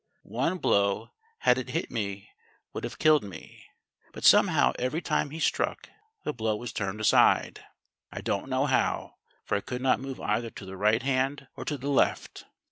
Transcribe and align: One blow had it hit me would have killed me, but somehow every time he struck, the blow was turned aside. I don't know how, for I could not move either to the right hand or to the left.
One 0.23 0.57
blow 0.57 1.11
had 1.41 1.59
it 1.59 1.69
hit 1.69 1.91
me 1.91 2.31
would 2.73 2.83
have 2.85 2.97
killed 2.97 3.23
me, 3.23 3.65
but 4.13 4.23
somehow 4.23 4.73
every 4.79 4.99
time 4.99 5.29
he 5.29 5.39
struck, 5.39 5.89
the 6.23 6.33
blow 6.33 6.55
was 6.55 6.73
turned 6.73 6.99
aside. 6.99 7.63
I 8.11 8.21
don't 8.21 8.49
know 8.49 8.65
how, 8.65 9.17
for 9.45 9.55
I 9.57 9.61
could 9.61 9.83
not 9.83 9.99
move 9.99 10.19
either 10.19 10.49
to 10.49 10.65
the 10.65 10.75
right 10.75 11.03
hand 11.03 11.47
or 11.55 11.65
to 11.65 11.77
the 11.77 11.89
left. 11.89 12.45